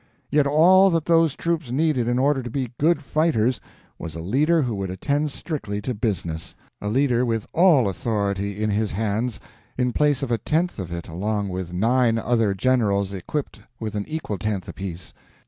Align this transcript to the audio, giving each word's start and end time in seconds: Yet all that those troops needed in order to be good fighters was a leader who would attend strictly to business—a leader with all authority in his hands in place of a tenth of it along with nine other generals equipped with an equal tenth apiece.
Yet 0.31 0.47
all 0.47 0.89
that 0.89 1.05
those 1.05 1.35
troops 1.35 1.69
needed 1.69 2.07
in 2.07 2.17
order 2.17 2.41
to 2.41 2.49
be 2.49 2.71
good 2.79 3.03
fighters 3.03 3.61
was 3.99 4.15
a 4.15 4.19
leader 4.19 4.63
who 4.63 4.73
would 4.77 4.89
attend 4.89 5.29
strictly 5.29 5.79
to 5.83 5.93
business—a 5.93 6.87
leader 6.89 7.23
with 7.23 7.45
all 7.53 7.87
authority 7.87 8.63
in 8.63 8.71
his 8.71 8.93
hands 8.93 9.39
in 9.77 9.93
place 9.93 10.23
of 10.23 10.31
a 10.31 10.39
tenth 10.39 10.79
of 10.79 10.91
it 10.91 11.07
along 11.07 11.49
with 11.49 11.71
nine 11.71 12.17
other 12.17 12.55
generals 12.55 13.13
equipped 13.13 13.59
with 13.79 13.93
an 13.93 14.05
equal 14.07 14.39
tenth 14.39 14.67
apiece. 14.67 15.13